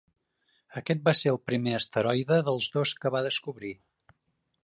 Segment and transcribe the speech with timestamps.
[0.79, 3.75] Aquest va ser el primer asteroide dels dos que va descobrir.